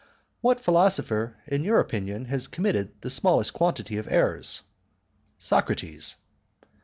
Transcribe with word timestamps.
"What 0.39 0.59
philosopher, 0.63 1.37
in 1.45 1.63
your 1.63 1.79
opinion, 1.79 2.25
has 2.25 2.47
committed 2.47 2.99
the 3.01 3.11
smallest 3.11 3.53
quantity 3.53 3.97
of 3.97 4.07
errors?" 4.11 4.61
"Socrates." 5.37 6.15